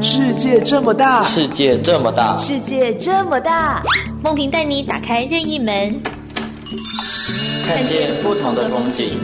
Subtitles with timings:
[0.00, 3.82] 世界这么大，世界这么大，世界这么大，
[4.22, 6.00] 梦萍带你打开任意门，
[7.66, 9.18] 看见不同的风景。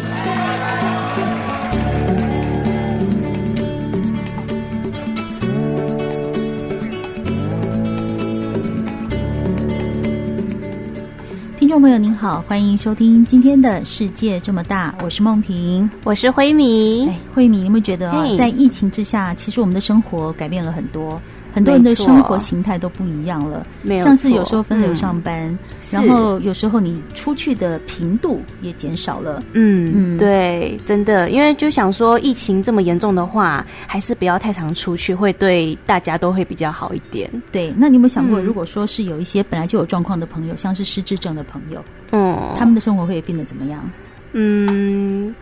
[11.70, 17.08] 众朋友您好，欢迎收听今天的《世界这么大》，我是梦萍，我是慧敏。
[17.08, 21.22] 哎，慧敏，你有没有觉得啊，在疫情之下，其实我们的生活改变了很多。
[21.52, 25.58] 很多人的生活形态都不一样了，没错，像是有时候分流上班，嗯、
[25.92, 29.42] 然后有时候你出去的频度也减少了。
[29.52, 37.30] 嗯嗯，对，真的，因为就想说疫情这么严重的话，还是不要太常出去，会对大家都会比较好一点。
[37.50, 43.90] 对，那你有没有想过，如果说是有一些本来就有状况的朋友，嗯、像是失智症的朋友，嗯，他们的生活会变得怎么样？
[44.32, 45.34] 嗯。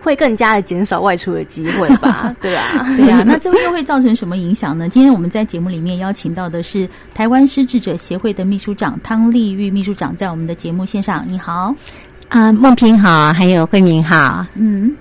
[0.00, 2.34] 会更加的减少外出的机会吧？
[2.40, 3.24] 对啊，对呀、啊。
[3.26, 4.88] 那这又会造成什么影响呢？
[4.88, 11.24] 今天我们在节目里面邀请到的是台湾失智者协会的秘书长汤丽玉秘书长，在我们的节目线上。
[11.26, 11.74] 你好，
[12.28, 14.94] 啊，梦萍好，还有慧敏好，嗯。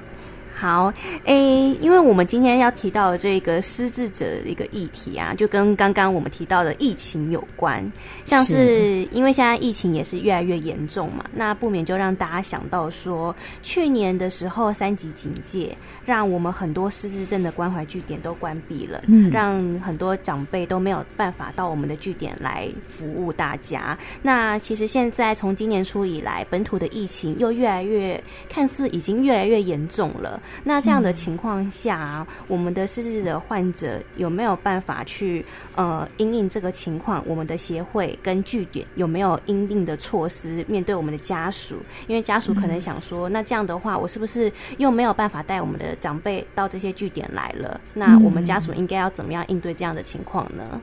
[0.59, 0.91] 好，
[1.25, 7.89] 诶，因为我们今天要提到的这个失智者的一个议题啊，就跟刚刚我们提到的疫情有关。
[8.25, 23.95] 像是因为现在疫情也是越来越严重嘛，那不免就让大家想到说，去年的时候三级警戒，让我们很多失智症的关怀据点都关闭了，嗯，让很多长辈都没有办法到我们的据点来服务大家。
[24.23, 28.19] 那其实现在从今年初以来，本土的疫情又越来越，
[28.49, 30.41] 看似已经越来越严重了。
[30.63, 35.45] 那这样的情况下，啊，嗯、我们的失智的患者有没有办法去
[35.75, 37.23] 呃因应这个情况？
[37.25, 41.77] 我们的协会跟据点有没有因应的措施面对我们的家属？
[42.07, 47.79] 因为家属可能想说，嗯、那这样的话，我是不是又没有办法带我们的长辈到这些据点来了？
[47.93, 50.63] 那我们家属应该要怎么样应对这样的情况呢？
[50.73, 50.81] 嗯，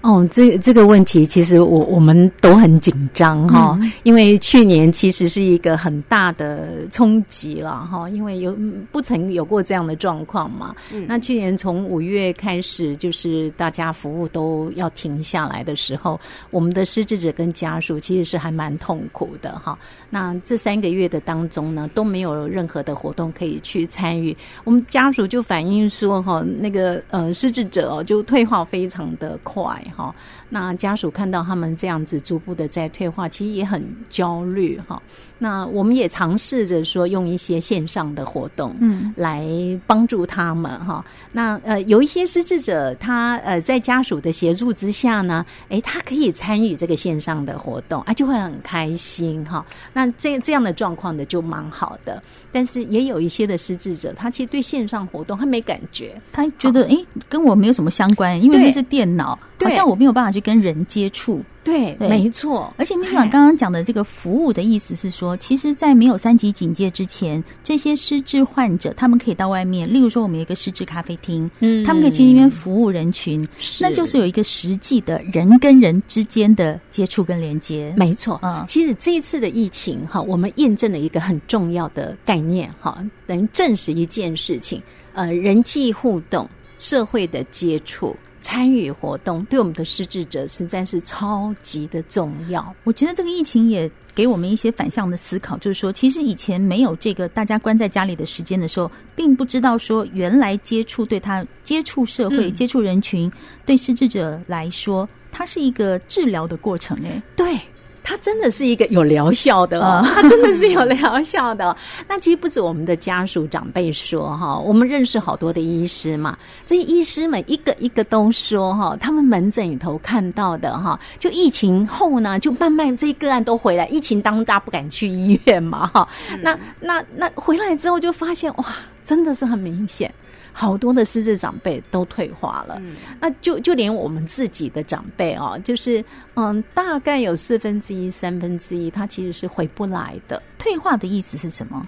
[0.00, 8.56] 哦，这这个问题其实我我们都很紧张哈，嗯、因为去年其实是一个很大的冲击了哈，因为有
[8.90, 10.74] 不曾有过这样的状况嘛。
[10.92, 16.18] 嗯、那去年从五月开始，就是大家服务都要停下来的时候，
[16.50, 19.78] 我们的失智者跟家属其实是还蛮痛苦的哈。
[20.08, 29.62] 那这三个月的当中呢，都没有任何的活动可以去参与，我们家属就反映说哈，那个呃失智者哦就退化非常的快
[29.96, 30.14] 哈，
[30.48, 35.00] 那家属看到他们这样子逐步的在退化，其实也很焦虑哈。
[35.38, 39.46] 那我们也尝试着说用一些线上的活动，嗯，来
[39.86, 41.04] 帮助他们哈。
[41.32, 49.64] 那呃，有一些失智者，他呃在家属的协助之下呢，诶，他可以参与这个线上的活动啊，就会很开心哈。
[49.92, 52.22] 那这这样的状况的就蛮好的，
[52.52, 59.38] 但是也有一些的失智者，他其实对线上活动他没感觉，他觉得诶，跟我没有什么相关，因为那是电脑。
[59.62, 62.72] 好像我没有办法去跟人接触，对，对没错。
[62.78, 73.46] 而且秘书长刚刚讲的这个服务的意思是说，其实，在没有三级警戒之前，这些失智患者他们可以到外面，例如说我们有一个失智咖啡厅，嗯，他们可以去那边服务人群，
[73.78, 77.92] 那就是有一个实际的人跟人之间的接触跟连接。
[77.98, 84.80] 没错，嗯，其实这一次的疫情哈，我们验证了一个很重要的概念哈，等于证实一件事情，
[85.12, 88.16] 呃，人际互动、社会的接触。
[88.40, 92.74] 参与活动对我们的失智者实在是超级的重要。
[92.84, 103.30] 我觉得这个疫情也给我们一些反向的思考，就是说，其实以前没有这个大家关在家里的时间的时候，并不知道说原来接触对他接触社会、嗯、接触人群，
[103.64, 106.98] 对失智者来说，它是一个治疗的过程。
[107.04, 107.58] 哎，对。
[108.02, 111.76] 它真的是一个有疗效的哦，它真的是有疗效的。
[112.08, 123.86] 那其实不止我们的家属长辈说哈，我们认识好多的医师嘛，这些医师们一个一个都说哈，他们门诊里头看到的哈，就疫情后呢，就慢慢这些个案都回来。
[123.86, 126.08] 疫情当中大家不敢去医院嘛哈，
[126.42, 128.66] 那那那回来之后就发现哇，
[129.04, 130.12] 真的是很明显。
[130.52, 136.04] 好多的失智长辈都退化了，嗯、那就就连我们自己的长辈哦，就是
[136.34, 140.42] 嗯，大概有四分之一、三分之一，他其实是回不来的。
[140.58, 141.82] 退化的意思是什么？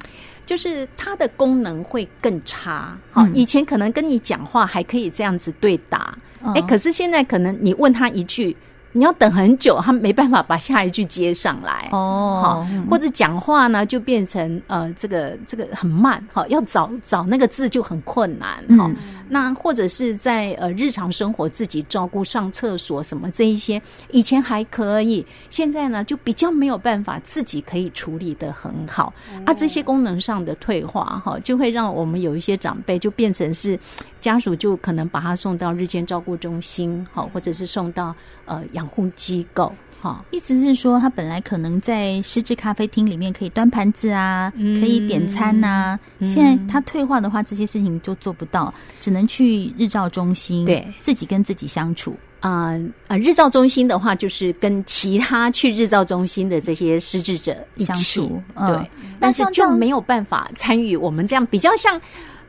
[0.45, 2.99] 就是它的功能会更差。
[3.11, 8.57] 好、嗯，以前可能跟你讲话还可以这样子对答，哎、嗯，可是现在可能你问他一句。
[8.93, 18.87] 你要等很久，他没办法把下一句接上来哦，或者讲话呢就变成呃这个这个很慢哈，要找找那个字就很困难哈。
[18.87, 18.97] 嗯、
[19.31, 23.81] 那或者是在呃日常生活自己照顾上厕所什么这一些，
[24.11, 29.55] 以前还可以，现在呢就比较没有办法自己可以处理的很好、嗯、啊。
[29.55, 33.79] 这些功能上的退化哈，就会让我们有一些长辈就变成是
[34.21, 38.15] 家属就可能把他送到日间照顾中心好，或者是送到
[38.45, 38.82] 呃养。
[38.83, 46.01] 养护机构，哈，意思是说，他本来可能在失智咖啡厅里面可以端盘子啊，嗯、可以点餐呐、啊。
[46.19, 52.17] 嗯、现在他退化的话，这些事情就做不到，只能去日照中心，对，自己跟自己相处。
[52.41, 52.75] 啊啊、
[53.07, 58.91] 呃，日照中心的话，就是跟其他去日照中心的这些失智者相处，嗯、对，
[59.21, 62.01] 但是就没有办法参与我们这样比较像。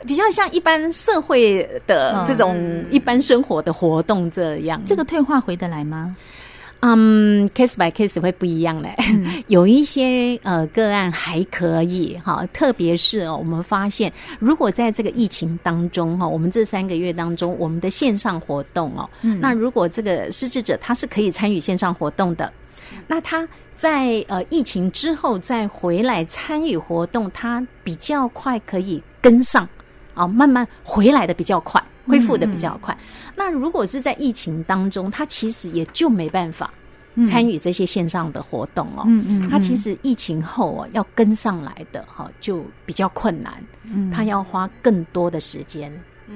[0.05, 6.15] 比较像一般社会的这种一般生活的活动这样，这个退化回得来吗？
[6.85, 8.93] 嗯，case by case 会不一样嘞。
[9.07, 22.51] 嗯、 有一些呃个案还可以哈，特别是哦，我们发现如果在这个疫情当中哈，我们这三个月当中，我们的线上活动哦，嗯、那如果这个失智者他是可以参与线上活动的，
[23.07, 29.65] 那他在呃疫情之后再回来参与活动，他比较快可以跟上。
[30.13, 32.93] 啊，慢慢回来的比较快，恢复的比较快。
[32.93, 36.71] 嗯、那如果是在疫情当中，他其实也就没办法
[37.25, 39.03] 参与这些线上的活动哦。
[39.05, 45.91] 嗯嗯，他其实疫情后哦要跟上来的哈就比较困难，嗯，他要花更多的时间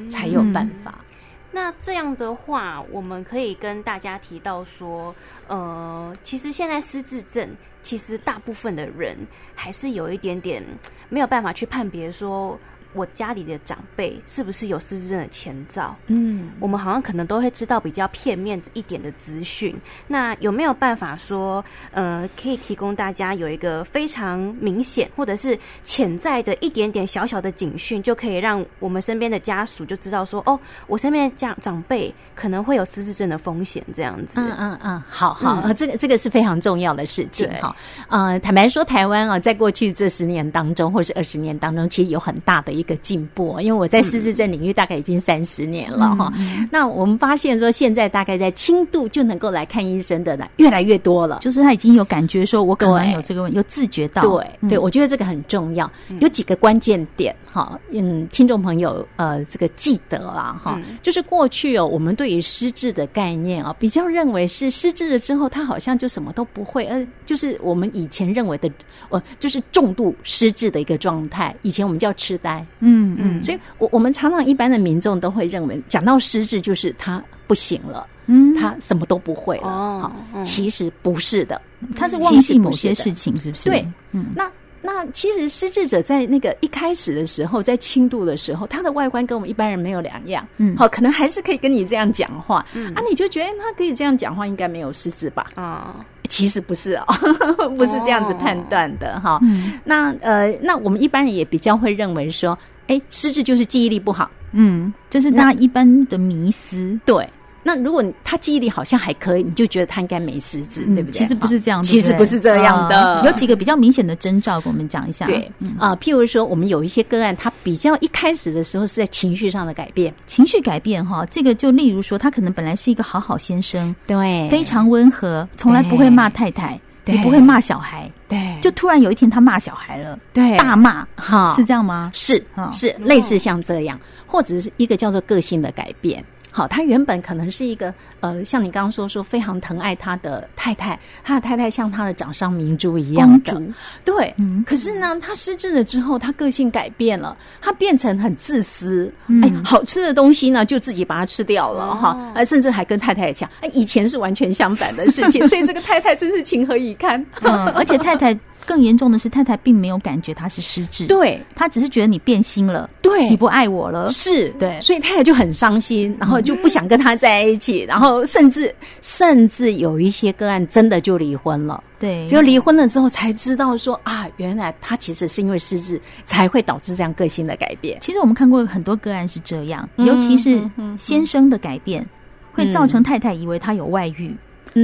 [0.07, 0.95] 才有办法。
[0.99, 1.05] 嗯、
[1.51, 5.15] 那这样的话，我们可以跟大家提到说，
[5.47, 7.49] 呃，其实现在失智症，
[7.81, 9.17] 其实大部分的人
[9.55, 10.63] 还是有一点点
[11.09, 12.57] 没有办法去判别说。
[12.97, 15.95] 我家里的长辈是不是有失智症的前兆？
[16.07, 19.73] 嗯，我们好像可能都会知道比较片面一点的资讯。
[20.07, 34.39] 那有没有办法说，呃，可以提供大家有一个非常明显或者是潜在的一点点小小的警讯，就可以让我们身边的家属就知道说，哦，我身边的长长辈可能会有失智症的风险，这样子。
[34.39, 37.75] 嗯嗯嗯，好好，嗯、这个这个是非常重要的事情哈。
[38.07, 46.33] 呃，坦白说，台湾啊，在过去这十年当中，或是二十年当中，其实有很大的一个进步，因为我在失智症领域大概已经三十年了哈。
[46.37, 51.37] 嗯、那我们发现说，现在大概在轻度就能够来看医生的呢，越来越多了。
[51.41, 54.21] 就是他已经有感觉说，我可能有这个问题，有自觉到。
[54.23, 55.89] 对对，我觉得这个很重要。
[56.21, 68.71] 有几个关键点哈，嗯，听众朋友呃，这个记得啊哈，就是过去哦，我们对于失智的概念啊，比较认为是失智了之后，他好像就什么都不会，呃，就是我们以前认为的，
[69.09, 71.53] 呃，就是重度失智的一个状态。
[71.63, 72.65] 以前我们叫痴呆。
[72.79, 79.67] 嗯嗯，所以我我们常常一般的民众都会认为，讲到失智就是他不行了，嗯，他什么都不会了。
[79.67, 80.11] 哦，
[80.43, 81.61] 其实不是的，
[81.95, 83.69] 他是忘记某些事情，是不是？
[83.69, 84.49] 对，嗯，那
[84.87, 95.45] 那其实失智者在那个一开始的时候，在轻度的时候，他的外观跟我们一般人没有两样，嗯，好，可能还是可以跟你这样讲话，嗯啊，你就觉得他可以这样讲话，应该没有失智吧？
[95.55, 95.95] 啊。
[96.29, 97.05] 其实不是哦，
[97.77, 99.39] 不是这样子判断的哈。
[99.85, 102.57] 那呃，那我们一般人也比较会认为说，
[102.87, 106.99] 哎，失智就是记忆力不好，嗯，这是大家一般的迷思。
[107.05, 107.25] 对，
[107.63, 111.11] 那如果他记忆力好像还可以，你就觉得他应该没失智，对不对？
[111.11, 113.23] 其实不是这样，其实不是这样的。
[113.25, 115.25] 有几个比较明显的征兆，跟我们讲一下。
[115.25, 126.79] 对啊，譬如说，我们有一些个案，他比较一开始的时候是在情绪上的改变，情绪改变哈，这个就例如说，他可能本来是一个好好先生，对，非常温和，从来不会骂太太。
[127.05, 132.11] 也不会骂小孩，对，就突然有一天他骂小孩了，对，大骂，哈，是这样吗？
[132.13, 136.21] 是，是类似像这样，或者是一个叫做个性的改变。
[136.57, 143.61] 好，他原本可能是一个呃，像你刚刚说说非常疼爱他的太太，他的太太像他的掌上明珠一样的，
[144.03, 144.33] 对。
[144.39, 149.13] 嗯，可是呢，他失智了之后，他个性改变了，他变成很自私。
[149.27, 157.23] 嗯、哎，好吃的东西呢，就自己把它吃掉了哈，哦、甚至还跟太太讲，哎，以前是完全相反的事情， 所以这个太太真是情何以堪。
[157.43, 158.35] 嗯，而且太太。
[158.67, 164.49] 更严重的是，太太并没有感觉他是失智，对，他只是觉得你变心了，对，你不爱我了，是。
[164.59, 177.97] 对，所以太太就很伤心，然后就不想跟他在一起，然后甚至甚至有一些个案真的就离婚了，对，就离婚了之后才知道说啊，原来他其实是因为失智才会导致这样个性的改变。
[178.01, 180.61] 其实我们看过很多个案是这样，尤其是
[180.97, 182.05] 先生的改变
[182.51, 184.35] 会造成太太以为他有外遇。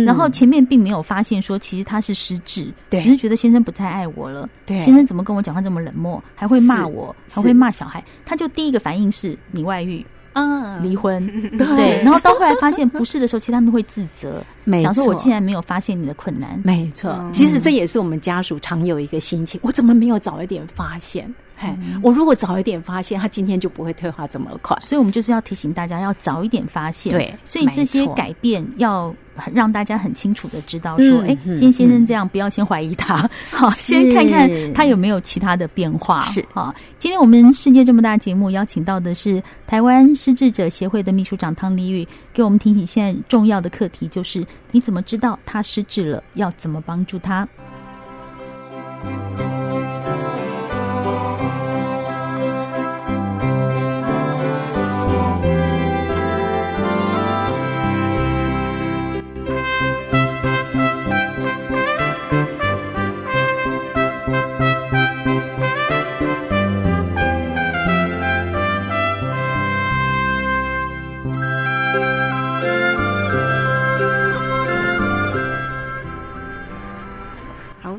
[0.06, 4.48] 然后前面并没有发现说，其实他是失智，对，只是觉得先生不太爱我了。
[4.66, 11.26] 对，先生怎么跟我讲话这么冷漠，还会骂我，还会骂小孩，他就第一个反应是你外遇，嗯，离婚，
[11.58, 21.32] 对，然后到后来发现不是的时候，其实他们会自责，没错，想说我竟然没有发现你的困难，没错，其实这也是我们家属常有一个心情，我怎么没有早一点发现？
[21.72, 24.78] 嗯、我如果早一点发现，他今天就不会退化这么快。
[24.82, 27.12] 所以，我们就是要提醒大家要早一点发现。
[27.12, 29.14] 对，所以这些改变要
[29.54, 36.22] 让大家很清楚的知道，说，哎、嗯，今天先生这样，不要先怀疑他， 好，先看看他有没有其他的变化。
[36.24, 47.48] 是啊，今天我们世界这么大节目邀请到的是台湾失智者协会的秘书长汤丽玉，给我们提醒现在重要的课题，就是你怎么知道他失智了，要怎么帮助他。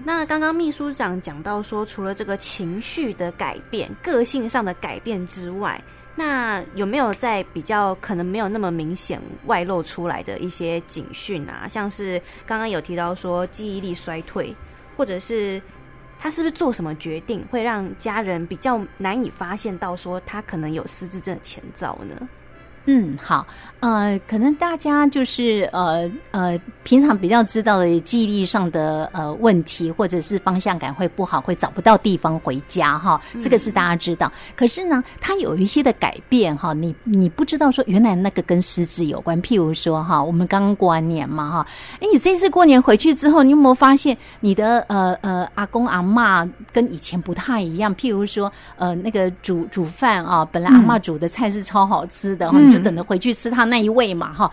[0.06, 5.82] 那刚刚秘书长讲到说，除了这个情绪的改变、个性上的改变之外，
[6.14, 11.66] 那有没有在比较可能没有那么明显外露出来的一些警讯啊？
[11.66, 14.54] 像是刚刚有提到说记忆力衰退，
[14.94, 15.60] 或者是
[16.18, 22.28] 他是不是做什么决定会让家人比较难以发现到说他可能有失智症的前兆呢？
[22.86, 23.46] 嗯，好，
[23.80, 34.26] 呃，可能大家就是呃呃，平常比较知道的记忆力上的呃问题，或者是方向感会不好，会找不到地方回家哈，这个是大家知道。
[34.26, 39.40] 嗯、可是呢，它有一些的改变哈，你你不知道说原来那个跟失智有关。
[39.42, 41.66] 譬如说哈，我们刚刚过完年嘛哈，
[42.00, 47.96] 哎，你这次过年回去之后，你有没有发现你的呃呃阿公阿嬷跟以前不太一样？
[47.96, 54.50] 譬如说呃那个煮煮饭啊，本来阿嬷煮的菜是超好吃的就等着回去吃他那一味嘛，哈，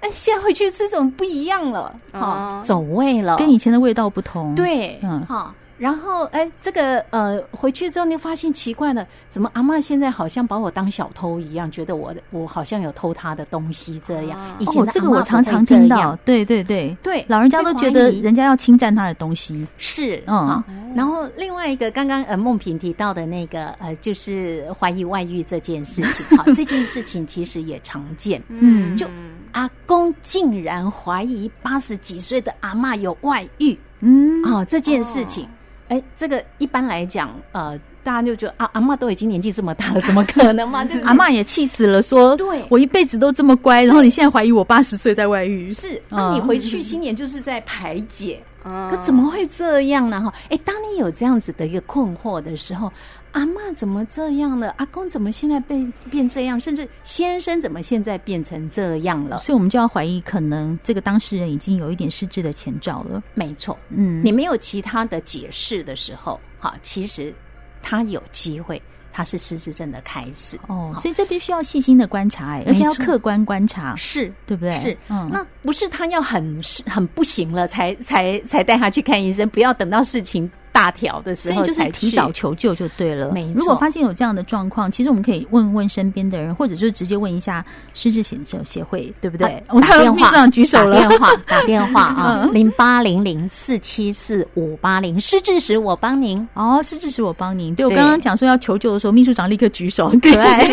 [0.00, 1.94] 哎，现在回去吃怎么不一样了？
[2.12, 4.54] 哈，走味了，跟以前的味道不同。
[4.54, 14.38] 对，嗯，哈，然后哎，这个呃，回去之后你发现奇怪了，怎么阿嬷现在好像把我当小偷一样，觉得我我好像有偷她的东西这样。
[14.58, 16.96] 以前这个我常常听到，对对对。
[17.02, 20.62] 对，老人家都觉得人家要侵占他的东西，是，嗯。
[20.94, 29.06] 然后另外一个，刚刚呃梦萍提到的那个呃，就是怀疑外遇这件事情，好， 这件事情其实也常见，嗯，就
[29.52, 35.48] 阿公竟然怀疑八十几岁的阿嬷有外遇，嗯，啊，这件事情，
[35.92, 40.82] 哎、哦，这个一般来讲，呃，大家就觉得啊，阿妈都已经年纪这么大了，怎么可能嘛？
[40.88, 41.06] 对不对？
[41.06, 48.42] 阿妈也气死了，说，对，我一辈子都这么乖，然后你现在怀疑我八十岁在外遇，是，那你回去新年就是在排解。
[48.88, 50.20] 可怎么会这样呢？
[50.20, 52.90] 哈，哎，当你有这样子的一个困惑的时候，
[53.32, 54.74] 阿嬷怎么这样了？
[54.78, 56.60] 阿公怎么现在变变这样？
[56.60, 59.38] 甚至先生怎么现在变成这样了？
[59.38, 63.22] 所以我们就要怀疑，可能这个当事人已经有一点失智的前兆了。
[63.34, 67.34] 没错，嗯，你没有其他的解释的时候，哈，其实
[67.82, 68.80] 他有机会。
[69.14, 74.72] 它是失智症的开始哦，所以这必须要细心的观察，哎，而且要客观观察，是对不对？
[74.80, 83.30] 是，嗯，那不是他要很很不行了才才才带他去看医生，不要等到事情大条的时候，所以就是提早求救就对了。
[83.30, 87.64] 没错，如果发现有这样的状况，其实我们可以问问身边的人，或者就直接问一下
[87.94, 89.62] 失智者协会，对不对？
[89.68, 96.46] 我们打电话，秘书长举手了，打电话，打电话 啊，零八零零四七四五八零，失智时我帮您。
[96.54, 97.74] 哦，失智时我帮您。
[97.74, 100.66] 对，我刚刚讲说要求救的时候，秘书长立刻举手，很可爱。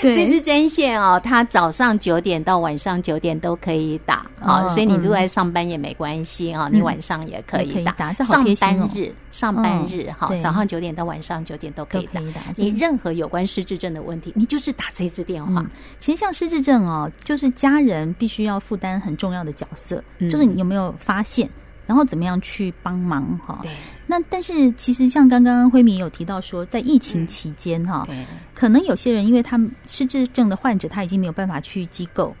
[0.00, 8.12] 对， 这支专线哦，他早上九点到晚上九点都可以打啊，所以你如果在上班也没关系啊，你晚上也可以打。
[8.12, 12.20] 上上班日，上班日哈，早上九点到晚上九点都可以打。
[12.56, 15.64] 你任何有关失智症的问题，你就是打这支电话。
[16.00, 21.48] 其实像失智症哦，就是家人必须要负担很重要的角色，就是你有没有发现，
[21.86, 23.60] 然后怎么样去帮忙哈。
[23.62, 23.70] 对。
[24.06, 28.06] 那但是其实像刚刚辉明有提到说，在疫情期间哈，
[28.52, 32.34] 可能有些人因为他们失智症的患者他已经没有办法去机构。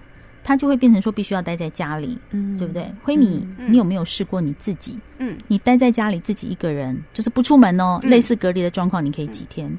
[0.44, 2.86] 他就会变成说必须要待在家里，嗯，对不对？
[3.02, 4.96] 辉米，你有没有试过你自己？
[5.18, 9.76] 嗯，你待在家里自己一个人，就是不出门哦，类似隔离的状况，你可以几天？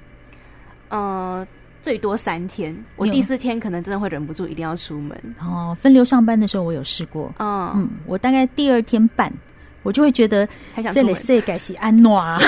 [0.89, 1.48] 呃，
[1.84, 2.75] 最多三天。
[2.95, 5.17] 我第四天可能真的会忍不住，一定要出门。
[5.41, 9.31] 哦，分流上班的时候我有试过，嗯，我大概第二天半。
[9.84, 10.50] 我就会觉得
[10.91, 12.39] 这里是改西安诺啊，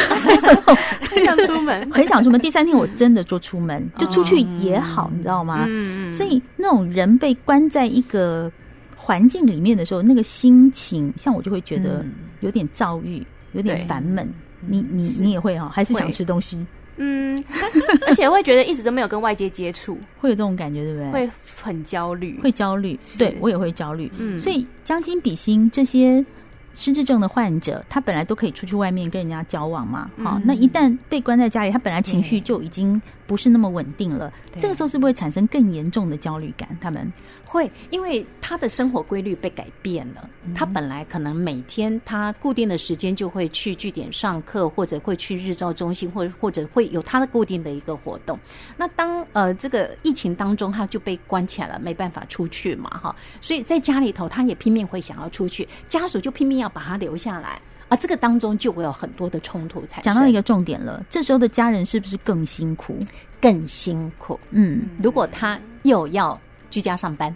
[1.08, 2.42] 很想出门， 很想出门。
[2.42, 5.66] 第三天我真的就出门，就出去也好，你知道吗？
[5.68, 6.14] 嗯嗯。
[6.14, 8.52] 所以那种人被关在一个
[8.96, 12.06] 环境里面的时候，那个心情，像我就会觉得
[12.42, 14.28] 有点躁郁，有点烦闷。
[14.62, 15.70] 你你你也会哈？
[15.70, 16.66] 还是想吃东西？
[16.98, 17.44] 嗯，
[18.08, 21.12] 而且会觉得一直都没有跟外界接触，会有这种感觉，对不对？
[21.12, 22.98] 会很焦虑，会焦虑。
[23.20, 24.12] 对我也会焦虑。
[24.18, 26.26] 嗯，所以将心比心，这些
[26.74, 30.10] 失智症的患者，他本来都可以出去外面跟人家交往嘛。
[30.24, 34.34] 好，那一旦被关在家里，他本来情绪就已经不是那么稳定了。
[34.58, 36.76] 这个时候是不是会产生更严重的焦虑感？
[36.82, 37.12] 他们？
[37.46, 40.30] 会，因为他的生活规律被改变了。
[40.56, 48.38] 他本来可能每天他固定的时间就会去据点上课，或者会去日照中心，或者或者会有他的固定的一个活动。
[48.76, 53.16] 那当呃这个疫情当中，他就被关起来了，没办法出去嘛，哈。
[53.40, 57.98] 所以在家里头，他也拼命会想要出去，家属就拼命要把他留下来啊。
[57.98, 60.14] 这个当中就会有很多的冲突产生。
[60.14, 62.98] 讲到一个重点了，这时候的家人是不是更辛苦？
[63.42, 64.40] 更辛苦。
[64.52, 66.40] 嗯，如果他又要。
[66.70, 67.34] 居家上班，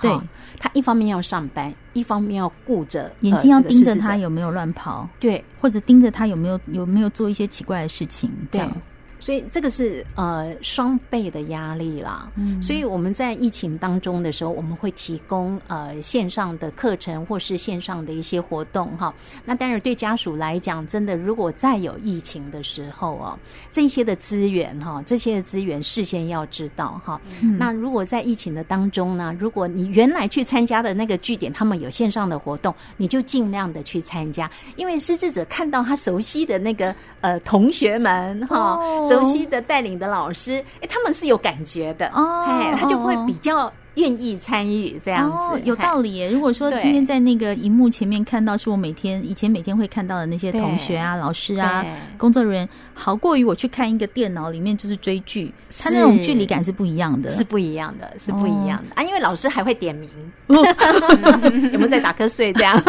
[0.00, 0.08] 对，
[0.56, 8.72] 他一方面要上班，一方面要顾着眼睛要盯着他有没有乱跑，对，或者盯着他有没有有没有做一些奇怪的事情，这样。
[9.18, 19.12] 所以这个是呃双倍的压力啦，嗯，所以我们在疫情当中的时候，我们会提供呃线上的课程或是线上的一些活动哈。
[19.44, 23.38] 那当然对家属来讲，真的如果再有疫情的时候哦，
[23.70, 27.20] 这些的资源哈，这些的资源事先要知道哈。
[27.42, 38.74] 嗯，那如果在疫情的当中呢，如果你原来去参加的那个据点，他们有线上的活动，你就尽量的去参加，因为失智者看到他熟悉的那个呃同学们哈。
[38.74, 46.30] 哦熟悉的带领的老师，哎，他们是有感觉的哦，哎，他就会比较愿意参与这样子，有道理耶。
[46.30, 51.84] 如果说今天在那个荧幕前面看到是我每天以前每天会看到的那些同学啊、老师啊、
[52.16, 58.94] 工作人员，好过于我去看一个电脑里面就是追剧，他那种距离感是不一样的，是不一样的，是不一样的。
[58.94, 59.02] 啊。
[59.02, 60.08] 因为老师还会点名，
[60.48, 62.80] 有没有在打瞌睡这样？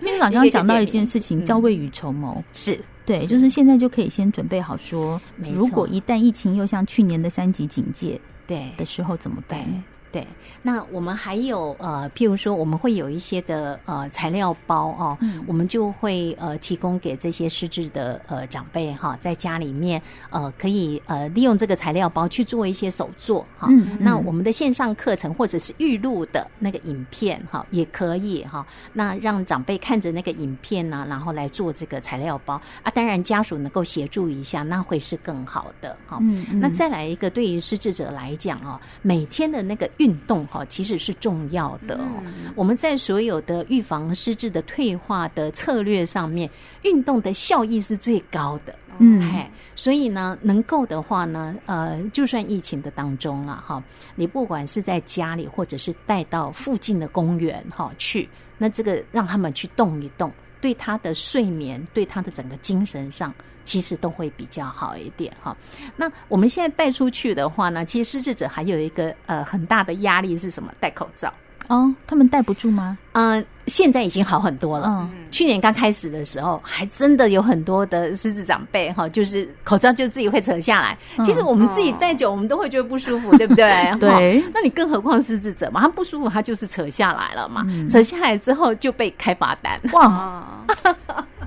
[0.00, 2.80] 秘书长刚刚讲到一件事情，叫未雨绸缪，是。
[3.08, 5.18] 对，就是现在就可以先准备好说，
[5.50, 8.70] 如果一旦疫情又像去年的三级警戒，对。
[8.76, 9.58] 的时候怎么办？
[10.10, 10.26] 对，
[10.62, 20.00] 那我们还有呃，譬如说，我们会有一些的呃材料包哦，嗯、我们就会呃提供给这些失智的呃长辈哈，在家里面
[20.30, 23.68] 呃可以呃利用这个材料包去做一些手作哈。
[23.70, 28.66] 嗯嗯、那我们的线上课程或者是预录的那个影片哈，也可以哈。
[28.94, 32.90] 那让长辈看着那个影片呢，然后来做这个材料包啊。
[32.94, 36.16] 当然家属能够协助一下，那会是更好的哈。
[36.22, 39.86] 嗯嗯、那再来一个，对于失智者来讲哦，每天的那个。
[39.98, 42.08] 运动哈其实是重要的哦。
[42.56, 46.48] 我们在所有的预防失智的退化的策略上面，
[46.82, 48.74] 运动的效益是最高的。
[49.00, 53.82] 嗯，嘿，所以呢，能够的话呢，呃，就算疫情的当中啊，哈，
[54.16, 63.32] 你不管是在家里，或者是带到附近的公园哈去，那这个让他们去动一动，对他的睡眠，对他的整个精神上。
[63.68, 65.54] 其实都会比较好一点哈。
[65.94, 70.72] 那我们现在带出去的话呢，其实失智者还有一个呃很大的压力是什么？
[70.80, 71.30] 戴口罩
[71.68, 72.96] 哦，他们戴不住吗？
[73.12, 74.86] 嗯，现在已经好很多了。
[74.88, 80.96] 嗯，去年刚开始的时候，还真的有很多的失智长辈哈，就是口罩就自己会扯下来。
[81.22, 83.70] 其实我们自己戴久，我们都会觉得不舒服，对不对？
[84.00, 84.42] 对。
[84.54, 87.66] 那你更何况失智者嘛，他不舒服，他就是扯下来了嘛。
[87.86, 89.78] 扯下来之后就被开罚单。
[89.92, 90.64] 哇！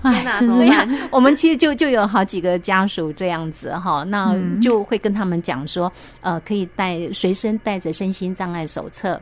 [0.03, 0.87] 天哪，怎么样？
[1.11, 9.19] 我们其实就就有好几个家属这样子哈，那就会跟他们讲说，呃，可以带随身带着身心障碍手册。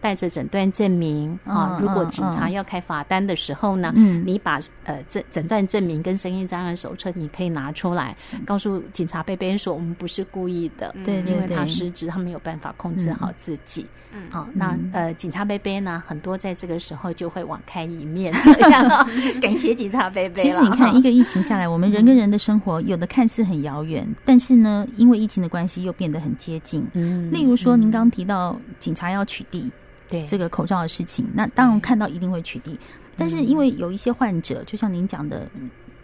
[0.00, 18.88] 带着诊断证明啊，如果警察要开罚单的时候呢，嗯，你把呃诊诊断证明跟生意障碍手册，你可以拿出来，告诉警察伯伯说，我们不是故意的，对，因为他失职，他没有办法控制好自己，嗯，好，那呃警察贝贝呢，很多在这个时候就会网开一面，这样，
[19.40, 20.42] 感谢警察贝贝。
[20.42, 26.86] 其实你看，一个疫情下来，我们人跟人的生活有的看似很遥远，但是呢，因为疫情的关系，又变得很接近。
[26.94, 29.70] 嗯，例如说，您刚刚提到警察要取缔。
[30.10, 30.26] 对。
[30.26, 32.76] 这个口罩的事情，那当然看到一定会取缔，
[33.16, 35.48] 但是因为有一些患者，就像您讲的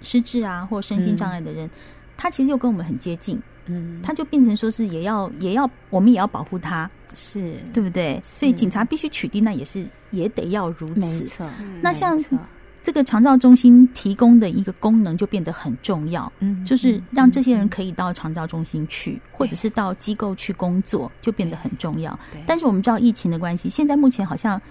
[0.00, 1.68] 失智啊，或身心障碍的人，
[2.16, 7.56] 他其实又跟我们很接近，嗯，他就变成说是也要也要我们也要保护他，是。
[7.72, 8.20] 对不对？
[8.24, 11.50] 所以警察必须取缔，那也是也得要如此，没错。
[11.82, 12.18] 那像。
[12.86, 22.16] 这个长照中心提供的一个功能就变得很重要，嗯，就是让这些人可以到长照中心去，嗯、或者是到机构去工作，就变得很重要。
[22.46, 24.62] 但是我们知道疫情的关系，现在目前好像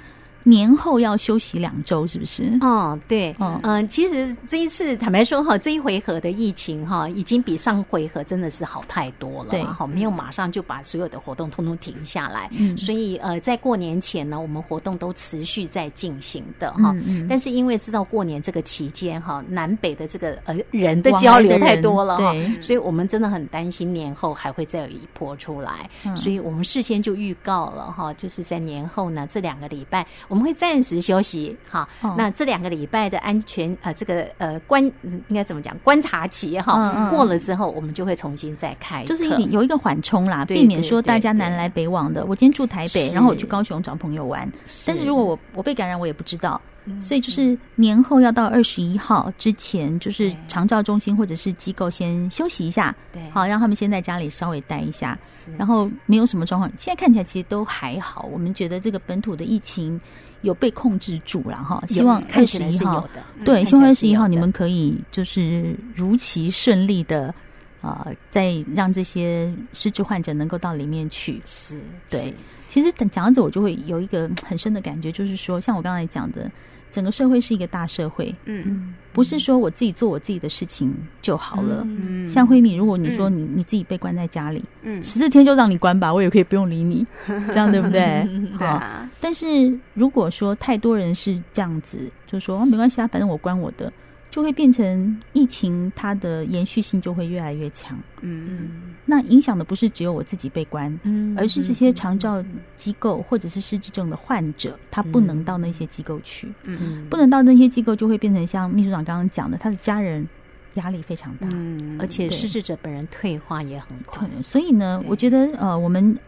[0.48, 2.56] 年后要休息两周，是不是？
[2.62, 9.50] 哦，对，嗯嗯，其实这一次坦白说哈，这一回合的疫情哈，已经比上回合真的是好太多了。
[9.50, 12.48] 对，好，没有马上就把所有的活动通通停下来。
[12.52, 16.92] 嗯，所以呃，在过年前呢，我们活动都持续在进行的哈。
[16.92, 17.28] 嗯嗯。
[17.28, 25.90] 但是因为知道过年这个期间哈，南北的这个呃人的交流太多了哈，所以我们真的很担心年后还会再有一波出来。
[26.06, 31.88] 嗯，所以我们事先就预告了哈，就是在年后呢这两个礼拜我们会暂时休息好。
[32.02, 34.84] 哦，那这两个礼拜的安全呃这个呃观
[35.30, 42.26] 应该怎么讲观察期哈，嗯嗯，过了之后我们就会重新再开，就是一有一个缓冲啦，避免说大家南来北往的。
[42.26, 44.52] 我今天住台北，然后我去高雄找朋友玩，
[44.86, 46.60] 但是如果我我被感染，我也不知道。
[47.02, 55.18] 所以就是年后要到二十一号之前，就是长照中心或者是机构先休息一下，对，好让他们先在家里稍微待一下，
[55.58, 58.30] 然后没有什么状况，现在看起来其实都还好。
[58.32, 60.00] 我们觉得这个本土的疫情
[60.42, 63.10] 有被控制住了哈，希望二十一号，
[63.44, 67.34] 对，希望二十一号你们可以就是如期顺利的
[67.82, 72.34] 啊，再让这些失智患者能够到里面去，是对。
[72.68, 76.52] 其实等讲到这，我就会有一个很深的感觉，就是说，像我刚才讲的。
[76.92, 81.82] 整个社会是一个大社会，嗯，不是说我自己做我自己的事情就好了。
[81.86, 87.06] 嗯，像慧敏，如果你说你你自己被关在家里，嗯，十四天就让你关吧，我也可以不用理你，
[87.48, 88.28] 这样对不对？
[88.58, 89.10] 对啊。
[89.20, 93.92] 但是如果说太多人是这样子，就说啊没关系啊，反正我关我的。
[94.36, 97.98] 就会变成疫情，它的延续性就会越来越强。
[98.20, 102.44] 嗯嗯，那影响的不是只有我自己被关，嗯，而是这些长照
[102.76, 106.52] 机构或者是失智症的患者，他不能到那些机构去。
[106.64, 110.28] 嗯，不能到那些机构，就会变成像秘书长刚刚讲的，他的家人
[110.74, 114.28] 压力非常大，嗯，而且失智者本人退化也很快。
[114.44, 116.20] 所以呢，我觉得呃，我们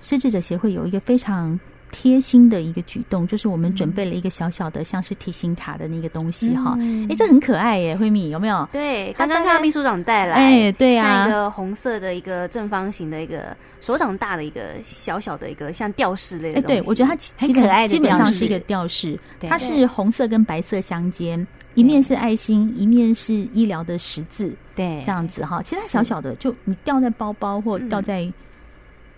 [0.00, 1.58] 失智者协会有一个非常。
[1.92, 6.72] 贴心的一个举动，就是我们准备了一个小小的，像是提醒卡的那个东西哈。
[6.72, 8.68] 哎、嗯欸，这很可爱耶，慧敏有没有？
[8.72, 16.58] 对，刚刚看到秘书长带来，哎、欸，对呀、啊，像一个红色的一个正方形的一个手掌大的一个小小的一个像吊饰类的。
[16.58, 25.62] 哎、欸，对我觉得它很可爱的，基本上是一个吊饰，它是红色跟白色相间，一面是爱心，一面是医疗的十字，对，这样子哈。
[25.62, 28.30] 其实它小小的，就你吊在包包或吊在。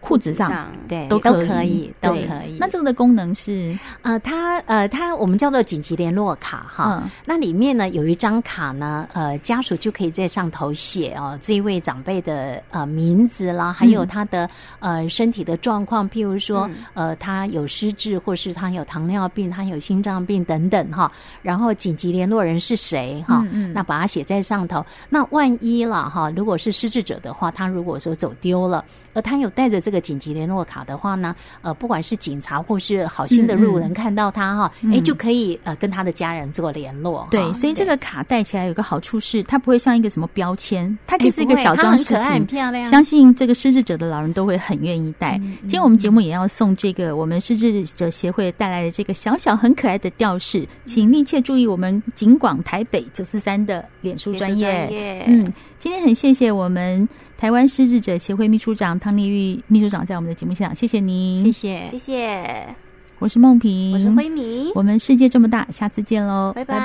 [0.00, 2.56] 裤子上，对，都可以，都可以。
[2.60, 7.00] 那这个的功能是，呃，它，呃，它我们叫做紧急联络卡哈。
[7.02, 21.10] 嗯、那里面呢有一张卡呢，呃，家属就可以在上头写哦，这一位长辈的呃名字啦，还有他的、嗯、呃身体的状况，譬如说，呃，他有失智，或是他有糖尿病，他有心脏病等等哈。
[21.42, 23.40] 然后紧急联络人是谁哈？
[23.46, 24.84] 嗯嗯那把它写在上头。
[25.08, 29.80] 那万一了哈，如果是失智者的话，他如果说走丢了，而他有带着。
[29.88, 37.26] 这个紧急联络卡的话呢，呃，不管是警察或是好心的路人看到他哈，哎、嗯，就可以呃跟他的家人做联络。
[37.30, 42.84] 对，所以这个卡带起来有个好处是，它不会像一个什么标签，它就是一个小装饰品，很漂亮。
[42.84, 45.38] 相信这个失智者的老人都会很愿意带。
[45.38, 55.24] 嗯、今天我们节目也要送这个我们失智者协会带来的这个小小很可爱的吊饰，请密切注意我们景广台北九四三的脸书专业。
[55.26, 57.08] 嗯，今天很谢谢我们。
[57.38, 61.86] 台湾失智者协会秘书长汤丽玉，秘书长在我们的节目现场，谢谢您，谢谢。
[61.92, 62.74] 谢谢，
[63.20, 66.64] 我是梦萍，我是辉民，我们世界这么大，下次见喽，拜。
[66.64, 66.76] 拜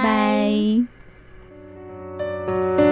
[2.78, 2.83] 拜。